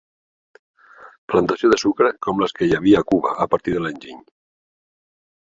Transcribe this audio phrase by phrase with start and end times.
[1.33, 4.19] Plantació de sucre com les que hi havia a Cuba a partir de l'enginy.